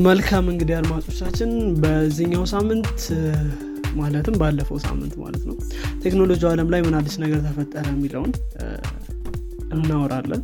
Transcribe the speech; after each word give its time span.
መልካም 0.00 0.44
እንግዲህ 0.52 0.74
አድማጮቻችን 0.78 1.50
በዚህኛው 1.82 2.44
ሳምንት 2.52 3.00
ማለትም 4.00 4.36
ባለፈው 4.42 4.78
ሳምንት 4.84 5.14
ማለት 5.22 5.42
ነው 5.48 5.56
ቴክኖሎጂ 6.04 6.42
አለም 6.50 6.68
ላይ 6.74 6.80
ምን 6.86 6.94
አዲስ 7.00 7.16
ነገር 7.22 7.40
ተፈጠረ 7.46 7.84
የሚለውን 7.92 8.32
እናወራለን። 9.76 10.42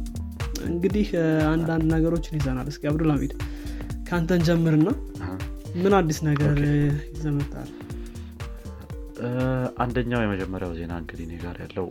እንግዲህ 0.68 1.08
አንዳንድ 1.52 1.84
ነገሮችን 1.94 2.36
ይዘናል። 2.38 2.68
እስኪ 2.72 2.84
አብዱልሃሚድ 2.90 3.32
ከአንተ 4.08 4.44
እንጀምርና 4.48 4.88
ምን 5.76 5.94
አዲስ 6.00 6.18
ነገር 6.28 6.54
ይዘህ 7.12 7.35
መተሃል 7.35 7.70
አንደኛው 9.84 10.22
የመጀመሪያው 10.24 10.72
ዜና 10.80 10.92
እንግዲህ 11.02 11.24
እኔ 11.28 11.36
ጋር 11.44 11.56
ያለው 11.64 11.86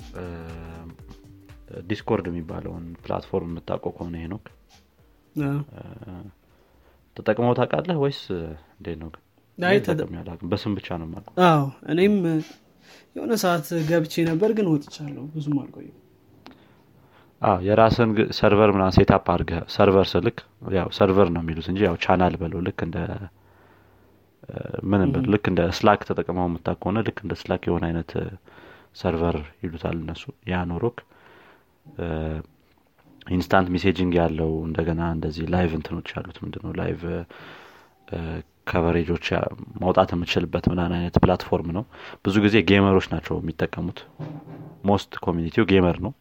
ዲስኮርድ 1.89 2.27
የሚባለውን 2.29 2.85
platform 3.05 3.51
የምታውቀው 3.51 3.93
ከሆነ 3.97 4.15
ሄኖክ 4.23 4.45
ተጠቅመው 7.17 7.53
ታውቃለህ 7.59 7.97
ወይስ 8.03 8.21
እንዴት 8.75 8.97
ነው? 9.01 9.09
በስም 10.51 10.73
ብቻ 10.77 10.97
ነው 11.01 11.07
ማውቀው 11.11 11.25
አዎ 11.47 11.61
እኔም 11.93 12.15
የሆነ 13.15 13.33
ሰዓት 13.43 13.67
ገብቼ 13.89 14.13
ነበር 14.29 14.49
ግን 14.57 14.67
ወጥቻለሁ። 14.73 15.23
ብዙም 15.33 15.57
አልቆይም 15.61 15.95
የራስን 17.61 18.09
server 18.37 18.69
ምናን 18.75 18.93
setup 18.95 19.25
አድርገህ 19.33 19.51
server 19.73 20.07
ስልህ 20.11 20.37
ያው 20.77 20.87
server 20.97 21.27
ነው 21.33 21.41
የሚሉት 21.43 21.67
እንጂ 21.71 21.81
ያው 21.87 21.95
ቻናል 22.05 22.35
በለው። 22.41 22.61
ልክ 22.67 22.79
እንደ 22.87 22.97
ምን 24.89 25.01
ልክ 25.33 25.45
እንደ 25.51 25.61
ስላክ 25.77 26.01
ተጠቅመው 26.09 26.45
የምታውቅ 26.47 26.73
ከሆነ 26.79 26.97
ልክ 27.07 27.17
እንደ 27.23 27.33
ስላክ 27.41 27.63
የሆነ 27.69 27.83
አይነት 27.89 28.11
server 29.01 29.37
ይሉታል 29.63 29.97
እነሱ። 30.03 30.23
ያ 30.51 30.63
ኖሮክ 30.69 30.97
instant 33.27 33.67
messaging 33.73 34.13
ያለው 34.19 34.51
እንደገና 34.67 35.01
እንደዚህ 35.15 35.45
live 35.53 35.71
እንትኖች 35.77 36.09
ያሉት 36.15 36.37
ምንድነው? 36.43 36.71
live 36.79 37.01
coverage 38.69 39.07
ኦች 39.07 39.25
ማውጣት 39.81 40.09
የምችልበት 40.13 40.65
ምናን 40.71 40.93
አይነት 40.97 41.15
platform 41.23 41.69
ነው። 41.77 41.83
ብዙ 42.25 42.35
ጊዜ 42.45 42.55
gamer 42.69 42.89
ኦች 42.89 43.05
ናቸው 43.13 43.35
የሚጠቀሙት። 43.41 43.99
most 44.89 45.11
community 45.25 45.65
ው 45.71 45.79
gamer 45.79 45.97
ነው። 46.05 46.13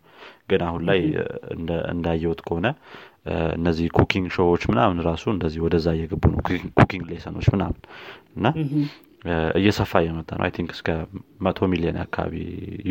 ግን 0.51 0.61
አሁን 0.67 0.83
ላይ 0.89 1.01
እንዳየሁት 1.95 2.41
ከሆነ 2.47 2.67
እነዚህ 3.57 3.87
cooking 3.99 4.27
show 4.37 4.50
ዎች 4.50 4.63
ምናምን 4.71 4.99
ራሱ 5.09 5.25
እንደዚህ 5.35 5.61
ወደዛ 5.67 5.87
እየገቡ 5.97 6.25
ነው። 6.33 6.41
cooking 6.79 7.05
lesson 7.13 7.33
ኦች 7.33 7.47
ምናምን 7.55 7.81
እና 8.37 8.47
እየሰፋ 9.59 9.93
እየመጣ 10.03 10.31
ነው። 10.39 10.45
I 10.47 10.53
think 10.57 10.71
እስከ 10.77 10.89
መቶ 11.47 11.69
ሚሊዮን 11.73 11.99
አካባቢ 12.05 12.35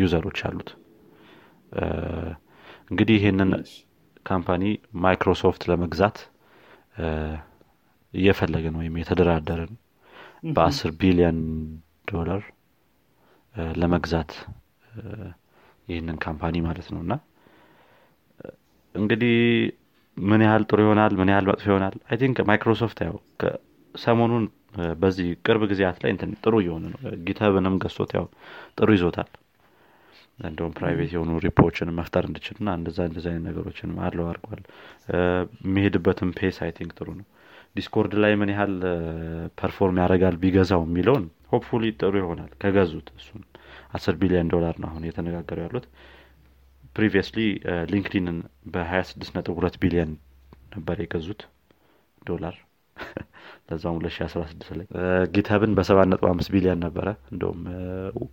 user 0.00 0.20
ኦች 0.20 0.40
አሉት። 0.48 0.70
እንግዲህ 2.90 3.16
ይህንን 3.20 3.50
company 4.26 4.62
Microsoft 5.04 5.62
ለመግዛት 5.70 6.16
እየፈለገ 8.14 8.64
ነው 8.74 8.80
ወይም 8.82 8.94
የተደራደረ 9.00 9.60
ነው። 9.70 9.78
በአስር 10.56 10.90
ቢሊዮን 11.00 11.38
ዶላር 12.10 12.42
ለመግዛት 13.74 14.32
ይህንን 15.88 16.16
company 16.24 16.56
ማለት 16.66 16.86
ነው። 16.94 17.00
እና 17.04 17.12
እንግዲህ 18.94 19.34
ምን 20.16 20.42
ያህል 20.46 20.62
ጥሩ 20.68 20.78
ይሆናል? 20.84 21.12
ምን 21.20 21.30
ያህል 21.32 21.46
መጥፎ 21.50 21.64
ይሆናል? 21.70 21.96
I 22.08 22.16
think 22.20 22.36
Microsoft 22.48 22.98
ያው 23.06 23.16
ሰሞኑን 23.94 24.44
በዚህ 25.02 25.26
ቅርብ 25.44 25.62
ጊዜያት 25.70 25.98
ላይ 26.02 26.10
እንትን 26.14 26.30
ጥሩ 26.42 26.54
እየሆነ 26.62 26.84
ነው። 26.94 26.98
GitHub 27.26 27.56
ንም 27.56 27.76
ገዝቶት 27.82 28.10
ያው 28.16 28.24
ጥሩ 28.78 28.88
ይዞታል 28.96 29.28
እንደውም 30.38 30.72
private 30.78 31.10
የሆኑ 31.14 31.32
repo 31.44 31.64
ኦችን 31.64 31.94
መፍጠር 31.98 32.24
እንድችል 32.28 32.56
ና 32.66 32.74
እንደዛ 32.78 32.98
እንደዚ 33.08 33.26
አይነት 33.30 33.44
ነገሮችን 33.48 33.92
አለው 34.06 34.26
አድርጓል። 34.28 34.62
የሚሄድበትን 35.66 36.30
pace 36.38 36.58
I 36.64 36.72
think 36.78 36.92
ጥሩ 36.98 37.08
ነው። 37.20 37.26
Discord 37.76 38.12
ላይ 38.22 38.34
ምን 38.40 38.50
ያህል 38.52 38.74
perform 39.60 39.98
ያደርጋል 40.02 40.36
ቢገዛው 40.42 40.82
የሚለውን 40.86 41.24
hopefully 41.52 41.84
ጥሩ 42.00 42.14
ይሆናል 42.22 42.52
ከገዙት 42.62 43.08
እሱን። 43.16 43.42
አስር 43.92 44.14
ቢሊዮን 44.22 44.52
ዶላር 44.54 44.76
ነው 44.82 44.88
አሁን 44.90 45.04
እየተነጋገሩ 45.06 45.58
ያሉት። 45.66 45.86
previously 46.96 47.40
LinkedIn 47.90 48.28
ን 48.28 48.38
በ26 48.72 49.34
ነጥብ 49.36 49.58
ቢሊዮን 49.82 50.12
ነበር 50.76 50.96
የገዙት 51.02 51.42
ዶላር 52.22 52.54
ለዛም 53.68 53.96
2016 54.00 54.68
ላይ 54.72 54.86
ነጥብ 56.10 56.26
አምስት 56.30 56.50
ቢሊዮን 56.54 56.80
ነበረ። 56.86 57.06
እንደውም 57.32 57.62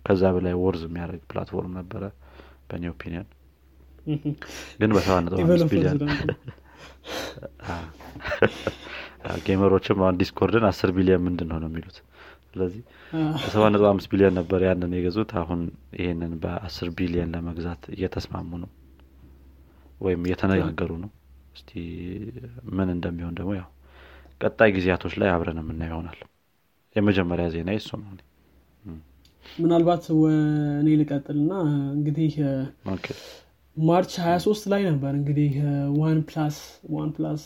ከዛ 0.06 0.22
በላይ 0.36 0.54
worth 0.60 0.82
የሚያደርግ 0.88 1.22
platform 1.30 1.72
ነበረ 1.80 2.02
በእኔ 2.68 2.84
opinion። 2.92 3.28
ግን 4.80 4.90
በሰባት 4.96 5.22
ነጥብ 5.26 5.40
አምስት 5.46 5.68
ቢሊዮን 5.72 6.00
gamer 9.46 9.70
ኦችም 9.70 9.98
አሁን 10.02 10.16
Discord 10.20 10.54
ን 10.54 10.64
አስር 10.68 10.90
ቢሊዮን 10.96 11.22
ምንድን 11.26 11.48
ነው 11.50 11.58
ነው 11.62 11.68
የሚሉት? 11.70 11.96
ስለዚህ 12.48 12.82
በሰባት 13.36 13.64
ነጥብ 13.72 13.86
አምስት 13.90 14.08
ቢሊዮን 14.12 14.34
ነበር 14.38 14.60
ያንን 14.66 14.92
የገዙት። 14.96 15.30
አሁን 15.40 15.60
ይህንን 15.98 16.32
በአስር 16.42 16.88
ቢሊዮን 16.98 17.32
ለመግዛት 17.34 17.82
እየተስማሙ 17.94 18.50
ነው 18.62 18.70
ወይም 20.00 20.20
እየተነጋገሩ 20.28 20.90
ነው። 21.04 21.10
እስቲ 21.56 21.70
ምን 22.76 22.88
እንደሚሆን 22.94 23.34
ደግሞ 23.38 23.50
ያው 23.58 23.68
ቀጣይ 24.40 24.70
ጊዜያቶች 24.76 25.14
ላይ 25.20 25.28
አብረን 25.30 25.58
የምናየው 25.60 25.82
ይሆናል። 25.88 26.20
የመጀመሪያ 26.96 27.46
ዜና 27.54 27.70
እሱ 27.78 27.90
ነው። 28.00 28.10
ምናልባት 29.58 30.04
እኔ 30.80 30.88
ልቀጥልና 31.00 31.52
እንግዲህ 31.94 32.34
March 33.76 34.12
23 34.22 34.66
ላይ 34.72 34.82
ነበር 34.88 35.12
እንግዲህ 35.18 35.52
OnePlus 35.98 36.56
OnePlus 36.90 37.42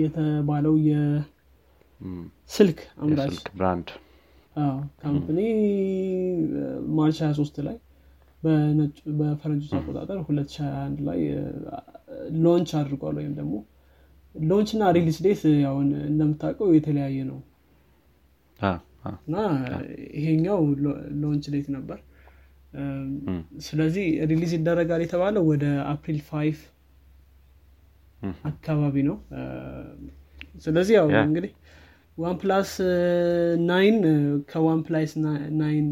የተባለው 0.00 0.74
የስልክ 0.88 2.80
አምራች 3.02 3.36
brand 3.56 3.88
company 5.02 5.38
March 6.96 7.18
23 7.24 7.60
ላይ 7.68 7.76
በፈረንጆች 9.18 9.72
አቆጣጠር 9.78 10.18
2021 10.22 11.02
ላይ 11.08 11.20
launch 12.44 12.70
አድርጓል 12.80 13.16
ወይም 13.20 13.34
ደግሞ 13.34 13.54
launch 14.34 14.70
እና 14.76 14.84
release 14.96 15.18
date 15.24 15.42
ያው 15.64 15.76
እንደምታውቀው 16.08 16.68
የተለያየ 16.76 17.18
ነው። 17.30 17.38
እና 19.22 19.36
ይሄኛው 20.16 20.60
launch 21.22 21.46
date 21.54 21.68
ነበር። 21.76 21.98
ስለዚህ 23.66 24.04
release 24.30 24.52
ይደረጋል 24.56 25.02
የተባለው 25.04 25.42
ወደ 25.50 25.64
April 25.90 26.20
five 26.28 26.58
አካባቢ 28.50 28.96
ነው። 29.08 29.16
ስለዚህ 30.64 30.94
ያው 30.98 31.08
እንግዲህ 31.22 31.52
OnePlus 32.18 32.70
nine 33.68 33.96
ከ 34.50 34.80
OnePlus 34.86 35.12
nine 35.60 35.88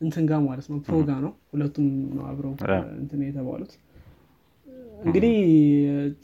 እንትን 0.00 0.24
ጋር 0.30 0.40
ማለት 0.46 0.66
ነው። 0.72 0.78
Pro 0.86 0.96
ጋር 1.08 1.20
ነው። 1.26 1.32
ሁለቱም 1.52 1.86
ነው 2.16 2.24
አብረው 2.30 2.52
እንትን 3.00 3.20
የተባሉት 3.26 3.72
እንግዲህ 4.98 5.34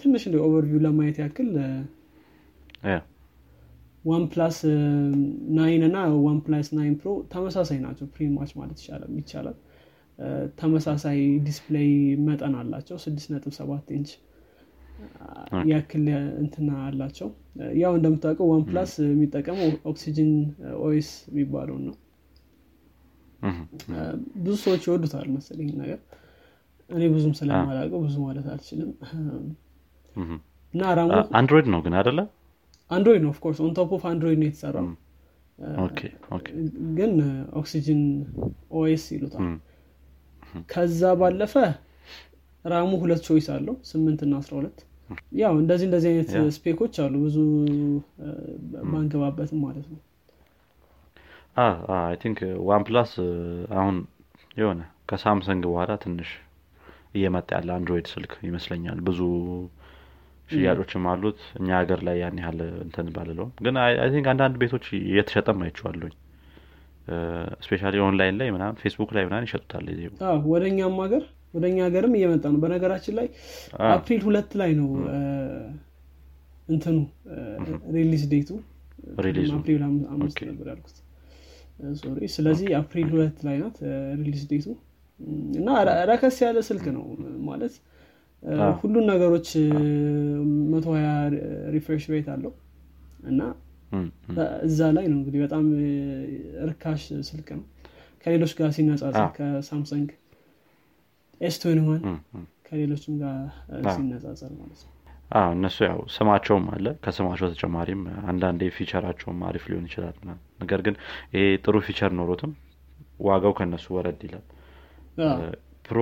ትንሽ 0.01 0.23
እንደ 0.29 0.37
overview 0.47 0.81
ለማየት 0.87 1.17
ያክል 1.23 1.51
OnePlus 4.05 4.57
nine 5.57 5.83
እና 5.87 5.97
OnePlus 6.25 6.67
nine 6.79 6.95
Pro 7.01 7.11
ተመሳሳይ 7.33 7.79
ናቸው። 7.85 8.07
pretty 8.15 8.36
much 8.36 8.51
ማለት 8.59 8.79
ይቻላል 9.19 9.57
ተመሳሳይ 10.59 11.19
display 11.47 11.91
መጠን 12.27 12.55
አላቸው። 12.59 12.97
ስድስት 13.05 13.29
ነጥብ 13.35 13.53
ሰባት 13.59 13.87
ኢንች 13.97 14.11
ያክል 15.71 16.05
እንትና 16.43 16.71
አላቸው። 16.85 17.29
ያው 17.83 17.93
እንደምታውቀው 17.99 18.49
OnePlus 18.53 18.93
የሚጠቀመው 19.07 19.71
Oxygen 19.91 20.31
OS 20.87 21.11
የሚባለውን 21.31 21.83
ነው። 21.89 21.97
ብዙ 24.43 24.55
ሰዎች 24.65 24.85
ይወዱታል 24.89 25.27
መሰለኝ 25.35 25.71
ነገር 25.81 25.99
እኔ 26.91 27.03
ብዙም 27.13 27.33
ስለማላውቀው 27.39 28.01
ብዙ 28.05 28.17
ማለት 28.25 28.47
አልችልም። 28.53 28.91
እና 30.75 30.83
ራሱ 30.99 31.11
አንድሮይድ 31.39 31.67
ነው 31.75 31.81
ግን 31.85 31.95
አደለ 32.01 32.21
አንድሮይድ 32.91 33.23
ነው 33.25 33.31
of 33.35 33.41
course 33.41 33.59
on 33.65 33.73
top 33.77 33.91
of 33.97 34.05
አንድሮይድ 34.11 34.39
ነው 34.41 34.49
የተሰራው። 34.49 34.87
ግን 36.97 37.13
Oxygen 37.61 38.01
OS 38.79 39.05
ይሉታል። 39.15 39.45
ከዛ 40.71 41.13
ባለፈ 41.21 41.55
RAM 42.65 42.80
ኡ 42.80 42.91
ሁለት 43.03 43.23
choice 43.29 43.47
አለው 43.55 43.77
ስምንት 43.89 44.21
እና 44.27 44.35
አስራ 44.41 44.53
ሁለት። 44.59 44.79
ያው 45.41 45.55
እንደዚህ 45.63 45.87
እንደዚህ 45.89 46.09
አይነት 46.13 46.29
spec 46.57 46.76
ኦች 46.76 46.95
አሉ 47.05 47.15
ብዙ 47.25 47.37
ማንገባበትም 48.93 49.61
ማለት 49.67 49.87
ነው። 49.93 50.01
I 51.97 52.15
think 52.23 52.39
OnePlus 52.69 53.13
አሁን 53.77 53.97
የሆነ 54.57 54.81
ከሳምሰንግ 55.11 55.63
በኋላ 55.71 55.93
ትንሽ 56.05 56.31
እየመጣ 57.15 57.49
ያለ 57.57 57.71
አንድሮይድ 57.77 58.07
ስልክ 58.13 58.33
ይመስለኛል። 58.47 58.99
ብዙ 59.07 59.21
ሽያጮችም 60.49 61.05
አሉት። 61.11 61.39
እኛ 61.59 61.69
ሀገር 61.81 62.01
ላይ 62.07 62.17
ያን 62.23 62.39
ያህል 62.41 62.59
እንትን 62.85 63.07
ባልለውም። 63.15 63.53
ግን 63.65 63.77
I 63.83 63.95
think 64.15 64.27
አንዳንድ 64.33 64.57
ቤቶች 64.63 64.87
እየተሸጠም 65.03 65.63
አይቼዋለኝ 65.67 66.15
especially 67.65 67.81
online 68.05 68.37
ላይ 68.41 68.49
ምናምን 68.55 68.77
ፌስቡክ 68.83 69.11
ላይ 69.17 69.25
ምናምን 69.29 69.47
ይሸጡታል 69.49 69.87
ወደ 70.53 70.63
እኛም 70.71 70.99
ሀገር 71.05 71.25
ወደ 71.55 71.65
እኛ 71.71 71.79
ሀገርም 71.87 72.15
እየመጣ 72.19 72.45
ነው። 72.53 72.61
በነገራችን 72.63 73.15
ላይ 73.19 73.27
አፕሪል 73.91 74.23
ሁለት 74.29 74.53
ላይ 74.61 74.71
ነው 74.79 74.89
እንትኑ 76.69 76.97
release 77.97 78.23
date 78.33 78.45
ኡ 78.45 78.51
አፕሪል 79.53 79.83
አምስት 80.15 80.39
ነበር 80.51 80.67
ያልኩት። 80.73 80.97
ስለዚህ 82.35 82.69
አፕሪል 82.81 83.09
ሁለት 83.15 83.39
ላይ 83.47 83.57
ናት 83.63 83.79
release 84.21 84.45
date 84.53 84.62
ኡ 84.62 84.67
እና 85.59 85.69
ረከስ 86.09 86.37
ያለ 86.45 86.59
ስልክ 86.69 86.87
ነው 86.97 87.05
ማለት። 87.49 87.75
ሁሉን 88.81 89.05
ነገሮች 89.11 89.49
መቶ 90.73 90.87
ሀያ 90.97 91.11
refresh 91.75 92.05
rate 92.13 92.27
አለው። 92.35 92.53
እና 93.31 93.41
እዛ 94.67 94.81
ላይ 94.95 95.07
ነው 95.11 95.17
እንግዲህ 95.19 95.41
በጣም 95.45 95.65
ርካሽ 96.69 97.03
ስልክ 97.29 97.49
ነው። 97.59 97.65
ከሌሎች 98.25 98.53
ጋር 98.59 98.71
ሲነጻጸር 98.77 99.29
ከሳምሰንግ 99.37 100.09
S 101.41 101.57
twenty 101.63 101.81
one 101.87 102.03
እም፣ 102.07 102.19
እም። 102.35 102.45
ከሌሎችም 102.67 103.15
ጋር 103.23 103.37
ሲነጻጸር 103.95 104.53
ማለት 104.61 104.81
ነው። 104.85 104.91
አዎ 105.31 105.49
እነሱ 105.57 105.77
ያው 105.87 106.01
ስማቸውም 106.15 106.67
አለ። 106.73 106.87
ከስማቸው 107.05 107.47
ተጨማሪም 107.53 108.01
አንዳንዴ 108.31 108.63
feature 108.77 109.04
ኣቸውም 109.04 109.39
አሪፍ 109.49 109.65
ሊሆን 109.71 109.87
ይችላል 109.89 110.17
ነገር 110.61 110.81
ግን 110.87 110.97
ይሄ 111.35 111.45
ጥሩ 111.65 111.77
feature 111.87 112.13
ኖሮትም 112.19 112.53
ዋጋው 113.21 113.55
ከነሱ 113.59 113.87
ወረድ 113.97 114.21
ይላል 114.27 114.45
Pro 115.87 115.99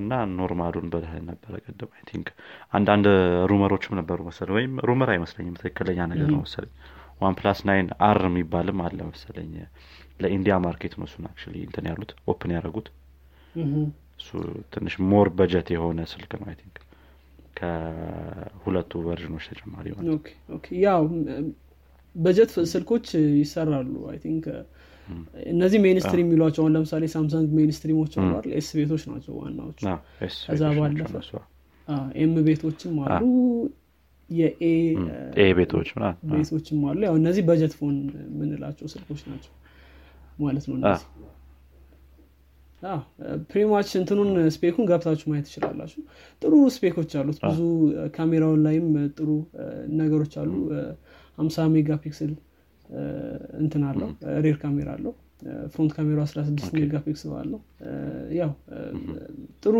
እና 0.00 0.12
normal 0.34 0.66
ኡን 0.66 0.88
ብዬህ 0.92 1.12
ነበረ 1.28 1.54
ቅድም 1.64 1.90
I 1.96 2.02
think። 2.10 2.28
አንዳንድ 2.72 3.06
rumor 3.50 3.71
ኦችም 3.71 3.96
ነበሩ 4.00 4.18
መሰለኝ 4.28 4.54
ወይም 4.58 4.74
rumor 4.88 5.10
አይመስለኝም 5.14 5.56
ትክክለኛ 5.60 5.98
ነገር 6.12 6.28
ነው 6.34 6.40
መሰለኝ። 6.44 6.72
OnePlus 7.20 7.58
nine 7.68 7.88
R 8.06 8.20
የሚባልም 8.28 8.80
አለ 8.86 8.98
መሰለኝ። 9.10 9.52
ለ 10.20 10.30
India 10.30 10.54
market 10.64 10.94
ነው 10.98 11.06
እሱን 11.08 11.26
actually 11.28 11.56
እንትን 11.66 11.86
ያሉት 11.90 12.12
open 12.32 12.54
ያደረጉት። 12.56 12.88
እሱ 14.20 14.30
ትንሽ 14.74 14.94
more 15.10 15.28
budget 15.38 15.68
የሆነ 15.74 16.00
ስልክ 16.12 16.32
ነው 16.40 16.48
I 16.50 16.56
think። 16.60 16.76
ከሁለቱ 17.58 19.02
version 19.06 19.30
ኦች 19.30 19.44
ተጨማሪ 19.50 19.86
okay 20.56 20.66
ያው 20.84 21.02
በጀት 22.16 22.50
ስልኮች 22.72 23.06
ይሰራሉ 23.40 23.94
I 24.10 24.18
think 24.24 24.44
እነዚህ 25.52 25.78
mainstream 25.84 26.18
የሚሏቸው 26.22 26.60
አሁን 26.62 26.72
ለምሳሌ 26.76 27.04
ሳምሰንግ 27.14 27.48
mainstream 27.58 27.97
ኦች 27.97 28.12
አሉ 28.18 28.30
አይደል? 28.36 28.52
S 28.58 28.68
ቤቶች 28.78 29.02
ናቸው 29.10 29.32
ዋናዎቹ። 29.40 29.80
ከዛ 30.46 30.62
ባለፈ 30.76 31.12
M 32.22 32.34
ቤቶችም 32.46 32.94
አሉ 33.06 33.22
የ 34.28 34.51
A 34.51 34.62
ቤቶች 35.58 35.88
ቤቶችም 36.32 36.82
አሉ። 36.90 37.00
ያው 37.08 37.16
እነዚህ 37.20 37.42
budget 37.48 37.74
phone 37.78 37.96
የምንላቸው 38.26 38.86
ስልኮች 38.94 39.22
ናቸው 39.30 39.52
ማለት 40.38 40.64
ነው 40.68 40.76
እነዚህ። 40.78 41.06
pretty 43.50 43.74
much 43.74 43.90
እንትኑን 43.98 44.30
spec 44.54 44.70
ኡን 44.70 44.86
ገብታችሁ 44.88 45.26
ማየት 45.30 45.46
ትችላላችሁ። 45.48 46.00
ጥሩ 46.42 46.54
spec 46.74 46.93
ኦች 46.93 47.12
አሉት። 47.20 47.38
ብዙ 47.44 47.60
ካሜራውን 48.16 48.60
ላይም 48.66 48.88
ጥሩ 49.16 49.28
ነገሮች 50.00 50.34
አሉ። 50.42 50.52
ሀምሳ 51.38 51.66
megapixel 51.72 52.32
እንትን 53.60 53.82
አለው 53.88 54.10
rear 54.44 54.56
camera 54.62 54.88
አለው 54.96 55.12
front 55.72 55.92
camera 55.96 56.20
16 56.28 56.74
megapixel 56.74 57.32
አለው። 57.40 57.60
ያው 58.38 58.52
ጥሩ 59.64 59.74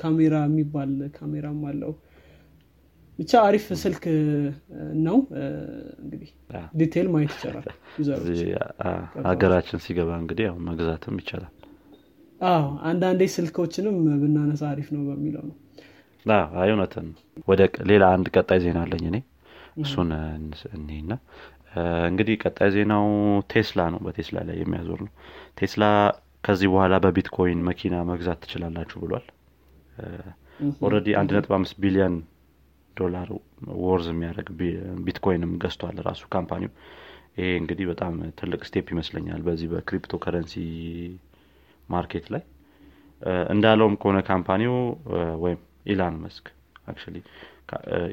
ካሜራ 0.00 0.34
የሚባል 0.46 0.92
ካሜራም 1.16 1.60
አለው። 1.70 1.92
ብቻ 3.18 3.32
አሪፍ 3.46 3.64
ስልክ 3.82 4.04
ነው። 5.06 5.16
እንግዲህ 6.02 6.30
detail 6.80 7.08
ማየት 7.14 7.32
ይቻላል 7.36 7.66
ሀገራችን 9.26 9.82
ሲገባ 9.86 10.10
እንግዲህ 10.22 10.44
ያው 10.48 10.56
መግዛትም 10.68 11.18
ይቻላል። 11.22 11.52
አዎ 12.40 12.62
አንዳንዴ 12.90 13.22
ስልኮችንም 13.34 13.96
ብናነሳ 14.22 14.62
አሪፍ 14.70 14.88
ነው 14.94 15.02
በሚለው 15.08 15.44
ነው። 15.50 15.56
አይ 16.62 16.70
እውነትን 16.72 17.06
ወደ 17.48 17.60
ሌላ 17.90 18.04
አንድ 18.14 18.26
ቀጣይ 18.34 18.58
ዜና 18.64 18.78
አለኝ 18.86 19.04
እኔ። 19.10 19.18
እሱን 19.82 20.08
እኔና 20.76 21.12
እንግዲህ 22.06 22.36
ቀጣይ 22.42 22.70
ዜናው 22.74 23.06
ቴስላ 23.50 23.80
ነው 23.92 24.00
በቴስላ 24.04 24.38
ላይ 24.48 24.56
የሚያዞር 24.60 25.00
ነው። 25.04 25.12
ቴስላ 25.58 25.84
ከዚህ 26.44 26.68
በኋላ 26.72 26.94
በቢትኮይን 27.04 27.60
መኪና 27.68 27.94
መግዛት 28.10 28.38
ትችላላችሁ 28.44 28.98
ብሏል። 29.02 29.26
already 30.84 31.08
አንድ 31.20 31.30
ነጥብ 31.36 31.52
አምስት 31.56 31.74
ቢሊዮን 31.82 32.14
ዶላር 32.96 33.28
worth 33.82 34.06
የሚያደርግ 34.10 34.48
ቢ- 34.58 34.76
ቢትኮይንም 35.04 35.52
ገዝቷል 35.62 35.98
ራሱ 36.08 36.22
ካምፓኒው። 36.34 36.72
ይሄ 37.38 37.50
እንግዲህ 37.60 37.86
በጣም 37.90 38.14
ትልቅ 38.40 38.60
step 38.68 38.86
ይመስለኛል 38.94 39.42
በዚህ 39.46 39.68
በ 39.72 40.12
cryptocurrency 40.24 40.54
market 41.88 42.26
ላይ። 42.34 42.42
እንዳለውም 43.54 43.94
ከሆነ 44.00 44.18
ካምፓኒው 44.28 44.74
ወይም 45.42 45.60
ኢላን 45.86 46.14
መስክ 46.22 46.46
actually 46.86 47.16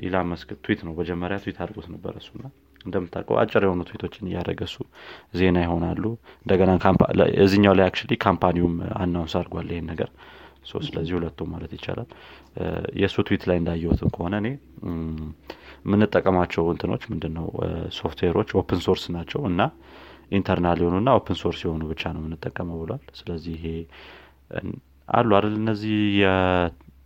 ኢላን 0.04 0.28
መስክ 0.30 0.50
ትዊት 0.64 0.80
ነው። 0.86 0.94
መጀመሪያ 0.98 1.38
ትዊት 1.44 1.58
አድርጎት 1.64 1.88
ነበር 1.94 2.14
እሱና 2.20 2.44
እንደምታውቀው 2.86 3.38
አጭር 3.42 3.62
የሆኑ 3.66 3.82
ትዊቶችን 3.88 4.28
እያደረገ 4.30 4.62
እሱ 4.68 4.78
ዜና 5.38 5.58
ይሆናሉ። 5.64 6.04
እንደገና 6.46 6.72
እዚኛው 7.44 7.74
ላይ 7.78 7.86
actually 7.88 8.16
ካምፓኒውም 8.24 8.76
announce 9.00 9.36
አድርጓል 9.40 9.70
ይሄን 9.74 9.88
ነገር። 9.92 10.10
ስለዚህ 10.86 11.14
ሁለቱም 11.18 11.50
ማለት 11.52 11.72
ይቻላል። 11.76 12.08
የእሱ 12.98 13.16
ትዊት 13.28 13.44
ላይ 13.50 13.58
እንዳየሁትም 13.60 14.10
ከሆነ 14.16 14.34
እኔ 14.42 14.48
የምንጠቀማቸው 15.86 16.64
እንትኖች 16.74 17.04
ምንድን 17.12 17.34
ነው 17.38 17.46
እ፣ 17.60 17.70
ሶፍትዌሮች 17.98 18.50
open 18.60 18.80
source 18.86 19.04
ናቸው 19.16 19.42
እና 19.50 19.62
internal 20.32 20.80
የሆኑና 20.82 21.10
open 21.18 21.38
source 21.42 21.60
የሆኑ 21.66 21.84
ብቻ 21.92 22.04
ነው 22.14 22.22
የምንጠቀመው 22.22 22.80
ብሏል። 22.82 23.04
ስለዚህ 23.20 23.56
ይሄ 23.60 23.68
አሉ 25.10 25.30
አይደል 25.38 25.56
እነዚህ 25.62 25.98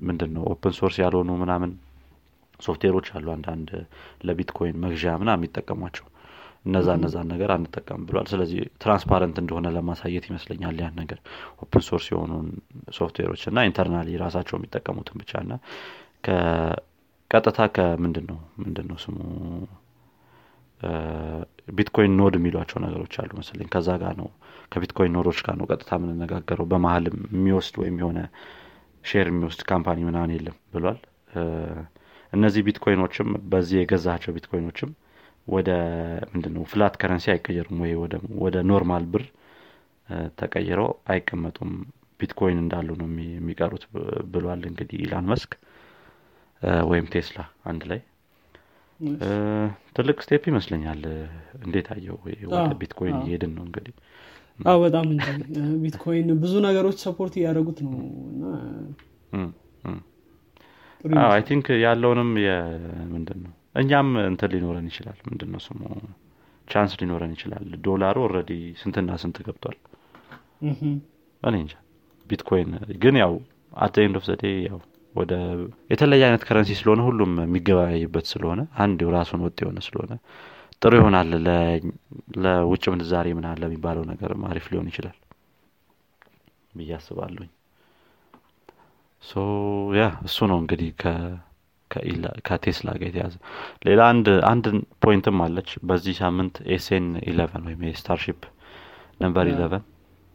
ምንድን 0.01 0.31
ነው 0.35 0.43
open 0.51 0.73
source 0.77 0.95
ያልሆኑ 1.01 1.31
ምናምን 1.41 1.71
ሶፍትዌሮች 2.61 3.07
አሉ 3.15 3.27
አንዳንድ 3.35 3.69
ለቢትኮይን 4.27 4.79
መግዣ 4.83 5.13
ምናምን 5.21 5.39
የሚጠቀሟቸው። 5.41 6.05
እነዛ 6.65 6.87
እነዛን 6.97 7.27
ነገር 7.33 7.49
አንጠቀም 7.53 8.01
ብሏል። 8.07 8.27
ስለዚህ 8.31 8.59
transparent 8.81 9.37
እንደሆነ 9.41 9.67
ለማሳየት 9.75 10.25
ይመስለኛል 10.29 10.75
ያን 10.81 10.95
ነገር። 11.01 11.19
open 11.63 11.83
source 11.87 12.07
የሆኑ 12.11 12.31
ሶፍትዌሮች 12.97 13.43
እና 13.51 13.63
internally 13.69 14.17
ራሳቸው 14.23 14.57
የሚጠቀሙትን 14.59 15.17
ብቻ 15.21 15.31
እና 15.45 15.53
ከቀጥታ 16.27 17.59
ከምንድን 17.75 18.25
ነው 18.31 18.39
ምንድን 18.63 18.87
ነው 18.91 18.99
ስሙ? 19.03 19.17
ቢትኮይን 21.71 22.13
node 22.19 22.35
የሚሏቸው 22.37 22.77
ነገሮች 22.85 23.13
አሉ 23.21 23.31
መሰለኝ። 23.39 23.67
ከዛ 23.73 23.89
ጋር 24.01 24.13
ነው 24.21 24.29
ከቢትኮይን 24.71 25.13
node 25.17 25.28
ኦች 25.28 25.39
ጋር 25.45 25.55
ነው 25.59 25.65
ቀጥታ 25.71 25.91
የምንነጋገረው። 25.99 26.67
በመሀልም 26.71 27.17
የሚወስድ 27.33 27.75
ወይም 27.81 27.97
የሆነ 28.01 28.19
share 29.03 29.27
የሚወስድ 29.31 29.61
ካምፓኒ 29.69 29.99
ምናምን 30.09 30.33
የለም 30.35 30.57
ብሏል 30.73 30.99
እነዚህ 32.33 32.61
ቢትኮይኖችም 32.67 33.29
በዚህ 33.51 33.77
የገዛቸው 33.79 34.31
ቢትኮይኖችም 34.35 34.91
ወደ 35.47 35.69
ምንድን 36.31 36.53
ነው 36.55 36.63
fiat 36.71 36.95
currency 37.01 37.25
አይቀየሩም 37.33 37.79
ወይ? 37.83 37.93
ወደ- 38.43 38.65
normal 38.69 39.05
ብር 39.13 39.23
ተቀይረው 40.39 40.89
አይቀመጡም። 41.11 41.71
ቢትኮይን 42.19 42.57
እንዳሉ 42.61 42.89
ነው 42.99 43.07
የሚ- 43.09 43.33
የሚቀሩት 43.35 43.83
ብሏል 44.31 44.63
እንግዲህ 44.69 44.97
ኢላን 45.03 45.25
መስክ 45.31 45.51
ወይም 46.89 47.05
ቴስላ 47.13 47.39
አንድ 47.65 47.83
ላይ። 47.91 47.99
ትልቅ 49.95 50.17
step 50.23 50.43
ይመስለኛል። 50.49 51.01
እንዴት 51.61 51.87
አየው 51.93 52.17
ወደ 52.53 52.73
ቢትኮይን 52.81 53.17
እየሄድን 53.21 53.53
ነው 53.55 53.63
እንግዲህ። 53.67 53.93
አዎ 54.65 54.77
በጣም 54.83 55.07
ቢትኮይን 55.83 56.27
ብዙ 56.41 56.53
ነገሮች 56.65 56.97
support 57.05 57.35
እያደረጉት 57.39 57.79
ነው። 57.85 57.95
እና 58.33 58.43
I 61.27 61.41
think 61.47 61.67
ያለውንም 61.83 62.29
ምንድን 63.13 63.39
ነው 63.43 63.51
እኛም 63.75 64.09
እንትን 64.25 64.51
ሊኖረን 64.53 64.87
ይችላል። 64.89 65.17
ምንድን 65.27 65.49
ነው 65.53 65.61
ስሙ? 65.65 65.79
chance 66.67 66.93
ሊኖረን 67.01 67.31
ይችላል። 67.35 67.65
ዶላሩ 67.85 68.17
already 68.25 68.51
ስንትና 68.79 69.11
ስንት 69.21 69.37
ገብቷል? 69.45 69.77
እኔ 71.43 71.55
እንጃ። 71.55 71.73
ቢትኮይን 72.29 72.71
ግን 73.03 73.15
ያው 73.21 73.33
at 73.77 73.95
end 74.03 74.15
of 74.19 74.25
the 74.29 74.36
day 74.36 74.43
ያው 74.67 74.79
ወደ 75.15 75.33
የተለያየ 75.91 76.23
አይነት 76.27 76.43
currency 76.47 76.71
ስለሆነ 76.79 77.01
ሁሉም 77.07 77.31
የሚገበያይበት 77.41 78.25
ስለሆነ 78.31 78.61
አንድ 78.83 78.99
ራሱን 79.15 79.41
ወጥ 79.45 79.57
የሆነ 79.63 79.79
ስለሆነ 79.87 80.11
ጥሩ 80.81 80.91
ይሆናል። 80.99 81.31
ለውጭ 82.43 82.83
ምንዛሬ 82.93 83.27
ምናምን 83.39 83.59
ለሚባለው 83.63 84.05
ነገር 84.11 84.31
አሪፍ 84.49 84.67
ሊሆን 84.71 84.87
ይችላል 84.91 85.17
ብዬ 86.73 86.91
አስባለሁኝ 86.97 87.49
ያ 89.93 90.05
እሱ 90.27 90.37
ነው 90.51 90.57
እንግዲህ 90.61 90.89
ከቴስላ 92.45 92.89
ጋር 92.95 93.07
የተያዘ። 93.09 93.33
ሌላ 93.87 94.01
አንድ 94.11 94.27
አንድ 94.51 94.65
point 95.03 95.27
ም 95.27 95.37
አለች 95.45 95.69
በዚህ 95.89 96.15
ሳምንት 96.21 96.55
SN 96.75 97.07
eleven 97.29 97.63
ወይም 97.67 97.81
የ 97.87 97.98
Starship 97.98 98.41
number 99.21 99.45
ያ። 99.45 99.53
eleven 99.53 99.83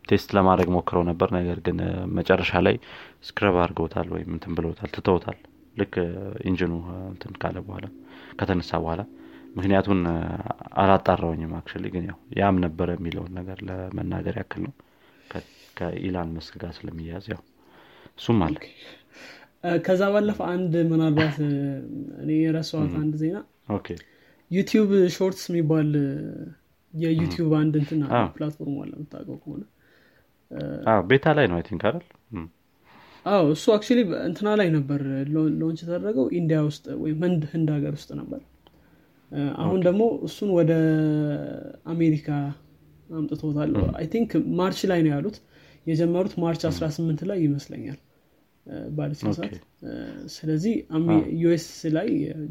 test 0.05 0.28
ለማድረግ 0.37 0.69
ሞክረው 0.75 1.05
ነበር። 1.09 1.28
ነገር 1.38 1.59
ግን 1.66 1.78
መጨረሻ 2.19 2.61
ላይ 2.66 2.76
scrub 3.28 3.57
አድርገውታል 3.62 4.09
ወይም 4.14 4.31
እንትን 4.37 4.52
ብለውታል 4.59 4.90
ትተውታል። 4.97 5.38
ልክ 5.76 5.95
ኢንጂኑ 6.50 6.73
እንትን 7.11 7.33
ካለ 7.40 7.57
በኋላ 7.66 7.87
ከተነሳ 8.38 8.71
በኋላ። 8.83 9.00
ምክንያቱን 9.57 10.00
አላጣራውኝም 10.83 11.52
actually 11.59 11.87
ግን 11.95 12.05
ያው 12.09 12.19
ያም 12.38 12.57
ነበረ 12.64 12.88
የሚለውን 12.97 13.33
ነገር 13.38 13.59
ለመናገር 13.69 14.35
ያክል 14.40 14.62
ነው። 14.66 14.75
ከኢሎን 15.78 16.28
መስክ 16.37 16.55
ጋር 16.62 16.73
ስለሚያያዝ 16.76 17.26
ያው 17.33 17.40
እሱም 18.18 18.40
አለ። 18.46 18.56
ከዛ 19.85 20.02
ባለፈ 20.14 20.38
አንድ 20.52 20.75
ምናልባት 20.90 21.37
እኔ 22.23 22.30
የረሳኋት 22.40 22.92
አንድ 23.00 23.14
ዜና 23.23 23.38
YouTube 24.50 24.90
Shorts 25.14 25.45
የሚባል 25.50 25.88
የ 26.95 27.07
YouTube 27.07 27.50
አንድ 27.61 27.75
አዎ። 28.12 28.26
platform 28.37 28.76
አለ 28.82 28.92
የምታውቀው 28.96 29.38
ከሆነ። 29.42 29.62
beta 31.09 31.26
ላይ 31.38 31.46
ነው 31.50 31.58
think 31.66 31.83
አይደል? 31.88 32.04
አዎ 33.26 33.44
እሱ 33.54 33.64
actually 33.75 34.00
እንትና 34.26 34.49
ላይ 34.61 34.68
ነበር 34.76 35.00
launch 35.35 35.78
የተደረገው 35.82 36.26
India 36.38 36.59
ውስጥ 36.68 36.85
ወይም 37.00 37.18
ህንድ 37.25 37.42
ህንድ 37.52 37.68
ሀገር 37.76 37.94
ውስጥ 37.99 38.11
ነበር። 38.20 38.42
አሁን 39.62 39.78
ደግሞ 39.87 40.02
እሱን 40.26 40.50
ወደ 40.58 40.73
አሜሪካ 41.92 42.28
አምጥቶታል። 43.11 43.70
I 43.99 44.07
think 44.12 44.31
March 44.59 44.81
ላይ 44.90 45.00
ነው 45.04 45.12
ያሉት። 45.14 45.37
የጀመሩት 45.87 46.35
March 46.43 46.62
18 46.68 47.20
ላይ 47.30 47.38
ይመስለኛል 47.44 47.99
ባልሳሳት 48.97 49.52
ስለዚህ 50.35 50.75
US 51.40 51.66
ላይ 51.96 52.08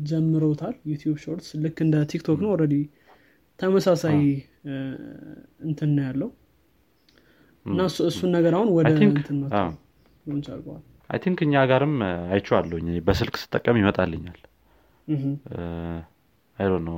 ጀምረውታል 0.10 0.76
YouTube 0.92 1.18
Shorts። 1.24 1.50
ልክ 1.64 1.78
እንደ 1.86 1.96
TikTok 2.12 2.40
ነው 2.44 2.52
already 2.54 2.76
ተመሳሳይ 3.60 4.20
እንትን 5.66 5.90
ነው 5.96 6.04
ያለው። 6.08 6.30
እና 7.66 7.80
እሱ- 7.90 8.08
እሱን 8.10 8.32
ነገር 8.36 8.54
አሁን 8.58 8.70
ወደ 8.76 8.88
እንትን 9.14 9.38
launch 10.26 10.48
አድርገዋል። 10.52 10.84
I 11.10 11.20
think 11.24 11.40
እኛ 11.46 11.56
ጋርም 11.70 11.96
አይቼዋለሁኝ። 12.32 12.88
በስልክ 13.08 13.36
ስጠቀም 13.42 13.80
ይመጣልኛል። 13.82 14.40
አይ 16.58 16.68
ነው 16.86 16.98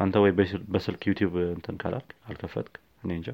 አንተ 0.00 0.14
ወይ 0.22 0.32
በስል- 0.36 0.66
በስልክ 0.68 1.02
YouTube 1.08 1.34
እንትን 1.50 1.76
ካላልክ 1.80 2.10
አልከፈትክ 2.26 2.74
እኔ 3.02 3.10
እንጃ። 3.18 3.28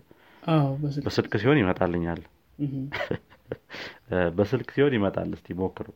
በስልክ 1.07 1.33
ሲሆን 1.43 1.61
ይመጣልኛል 1.61 2.21
በስልክ 4.37 4.69
ሲሆን 4.75 4.95
ይመጣል። 4.97 5.31
እስቲ 5.37 5.55
ሞክሩ። 5.61 5.87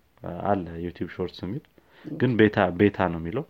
አለ 0.47 0.65
YouTube 0.85 1.09
Shorts 1.15 1.41
የሚል። 1.45 1.65
ግን 2.05 2.33
beta 2.41 2.67
beta 2.81 2.99
ነው 3.13 3.21
የሚለው። 3.23 3.45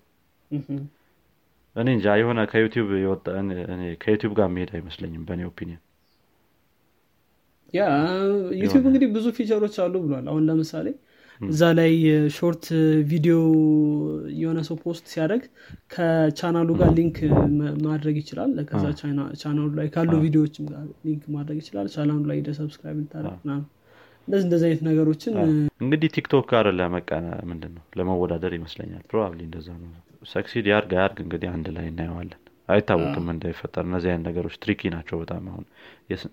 እኔ 1.76 1.88
እንጃ 1.94 2.06
የሆነ 2.20 2.40
ከ 2.50 2.91
YouTube 2.91 4.32
ጋር 4.38 4.48
የሚሄድ 4.54 4.70
አይመስለኝም 4.76 5.24
በእኔ 5.28 5.42
opinion። 5.50 5.82
ያ 7.74 7.82
YouTube 8.60 8.84
እንግዲህ 8.90 9.08
ብዙ 9.16 9.26
ፊቸሮች 9.38 9.76
አሉ 9.84 9.94
ብሏል። 10.04 10.26
አሁን 10.32 10.44
ለምሳሌ 10.48 10.86
እዛ 11.48 11.62
ላይ 11.78 11.92
short 12.34 12.64
ቪዲዮ 13.10 13.36
የሆነ 14.38 14.58
ሰው 14.68 14.76
post 14.82 15.04
ሲያደርግ 15.12 15.44
ከቻናሉ 15.94 16.68
ጋር 16.80 16.90
link 16.98 17.16
ማድረግ 17.86 18.16
ይችላል። 18.20 18.52
ከዛ 18.68 18.84
chann- 19.00 19.30
channel 19.40 19.62
ሉ 19.62 19.68
ላይ 19.78 19.88
ካሉ 19.94 20.12
ቪዲዮዎችም 20.24 20.66
ጋር 20.72 20.84
link 21.06 21.24
ማድረግ 21.36 21.58
ይችላል። 21.62 21.88
ቻናሉ 21.94 22.22
ላይ 22.30 22.40
ደ 22.42 22.54
subscribe 22.58 22.98
ምናምን 23.40 23.64
እንደዚህ 24.28 24.46
እንደዚህ 24.46 24.66
አይነት 24.68 24.82
ነገሮችን 24.86 25.34
እንግዲህ 25.82 26.08
TikTok 26.14 26.46
ጋር 26.52 26.66
ለመቀነ 26.78 27.26
ምንድን 27.50 27.72
ነው 27.76 27.84
ለመወዳደር 27.98 28.52
ይመስለኛል። 28.56 29.04
probably 29.10 29.40
እንደዛ 29.46 29.68
ነው። 29.82 29.90
succeed 30.30 30.66
ያርግ 30.70 30.92
አያርግ 30.96 31.18
እንግዲህ 31.24 31.48
አንድ 31.52 31.66
ላይ 31.76 31.86
እናየዋለን። 31.90 32.40
አይታወቅም 32.68 33.26
እንዳይፈጠር። 33.32 33.84
እነዚህ 33.88 34.08
አይነት 34.10 34.24
ነገሮች 34.28 34.54
tricky 34.62 34.90
ናቸው 34.94 35.16
በጣም 35.20 35.44
አሁን። 35.50 35.64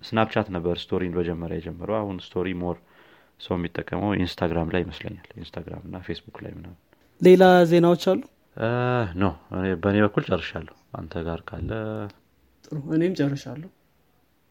Snapchat 0.08 0.48
ነበር 0.54 0.76
story 0.82 1.03
ን 1.03 1.12
በጀመሪያ 1.16 1.58
የጀመረው። 1.60 1.96
አሁን 2.00 2.16
story 2.24 2.48
more 2.62 2.78
ሰው 3.40 3.54
የሚጠቀመው 3.56 4.10
Instagram 4.18 4.68
ላይ 4.74 4.80
ይመስለኛል። 4.84 5.28
Instagram 5.38 5.82
እና 5.86 5.96
ፌስቡክ 6.06 6.36
ላይ 6.44 6.52
ምናምን። 6.56 6.78
ሌላ 7.20 7.42
ዜናዎች 7.70 8.04
አሉ? 8.12 8.20
No። 9.16 9.24
እኔ 9.56 9.66
በእኔ 9.82 9.96
በኩል 10.04 10.24
ጨርሻለሁ። 10.28 10.74
አንተ 10.98 11.22
ጋር 11.26 11.40
ካለ 11.48 11.70
ጥሩ። 12.64 12.76
እኔም 12.96 13.14
ጨርሻለሁ። 13.20 13.70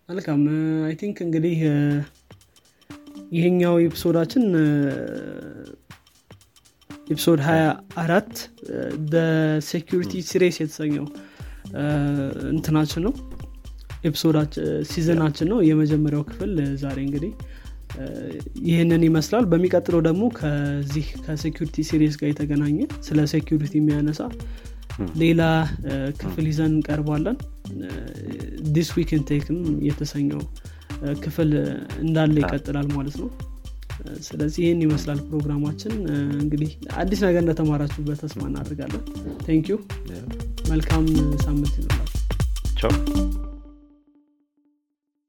መልካም። 0.09 0.41
I 0.87 0.95
think 1.01 1.17
እንግዲህ 1.25 1.57
ይሄኛው 3.33 3.75
episode 3.85 4.14
ኣችን 4.14 4.43
episode 7.07 7.39
24 7.45 8.41
በ 9.11 9.33
security 9.33 10.21
series 10.29 10.57
የተሰኘው 10.61 11.05
እንትናችን 12.51 13.03
ነው። 13.07 13.13
season 14.91 15.17
ኣችን 15.17 15.47
ነው። 15.51 15.59
የመጀመሪያው 15.67 16.23
ክፍል 16.29 16.53
ዛሬ 16.81 16.97
እንግዲህ 17.05 17.31
ይህንን 18.67 19.01
ይመስላል። 19.07 19.45
በሚቀጥለው 19.51 20.01
ደግሞ 20.07 20.23
ከዚህ 20.37 21.07
ከ 21.25 21.37
security 21.37 21.85
series 21.89 22.15
ጋር 22.21 22.29
የተገናኘ 22.31 22.77
ስለ 23.07 23.25
security 23.33 23.73
የሚያነሳ 23.79 24.21
ሌላ 25.21 25.41
ክፍል 26.19 26.45
ይዘን 26.49 26.73
እንቀርባለን። 26.73 27.37
This 28.75 28.89
Week 28.97 29.11
Tech 29.29 29.49
ም 29.49 29.59
የተሰኘው 29.87 30.41
ክፍል 31.23 31.49
እንዳለ 32.03 32.35
ይቀጥላል 32.43 32.89
ማለት 32.97 33.15
ነው። 33.21 33.29
ስለዚህ 34.27 34.61
ይህን 34.63 34.79
ይመስላል 34.85 35.19
ፕሮግራማችን። 35.27 35.93
እንግዲህ 36.41 36.71
አዲስ 37.01 37.21
ነገር 37.27 37.41
እንደተማራችሁበት 37.43 38.21
ተስፋ 38.23 38.41
እናደርጋለን። 38.49 39.03
Thank 39.47 39.69
መልካም 40.71 41.05
ሳምንት 41.45 41.73
ይኖራል 41.79 42.11
ቻው 42.81 42.93